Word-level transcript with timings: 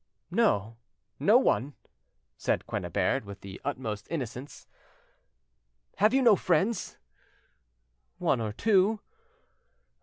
"No, 0.31 0.77
no 1.19 1.37
one," 1.37 1.75
said 2.35 2.65
Quennebert, 2.65 3.23
with 3.23 3.41
the 3.41 3.61
utmost 3.63 4.07
innocence. 4.09 4.65
"Have 5.97 6.11
you 6.11 6.23
no 6.23 6.35
friends?" 6.35 6.97
"One 8.17 8.41
or 8.41 8.51
two." 8.51 8.99